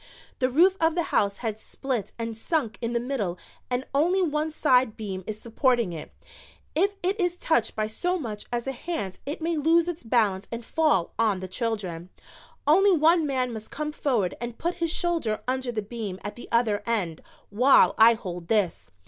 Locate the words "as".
8.51-8.65